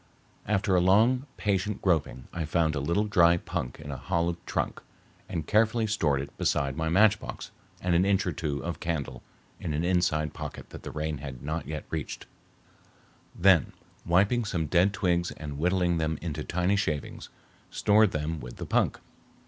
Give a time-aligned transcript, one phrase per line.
[0.47, 4.81] After long, patient groping I found a little dry punk in a hollow trunk
[5.29, 9.21] and carefully stored it beside my matchbox and an inch or two of candle
[9.59, 12.25] in an inside pocket that the rain had not yet reached;
[13.35, 17.29] then, wiping some dead twigs and whittling them into thin shavings,
[17.69, 18.97] stored them with the punk.